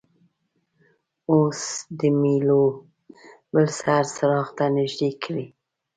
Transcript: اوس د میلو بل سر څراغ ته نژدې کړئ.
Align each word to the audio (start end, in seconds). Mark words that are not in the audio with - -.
اوس 1.31 1.61
د 1.99 2.01
میلو 2.21 2.63
بل 3.53 3.67
سر 3.79 4.03
څراغ 4.15 4.47
ته 4.57 4.65
نژدې 4.77 5.11
کړئ. 5.23 5.47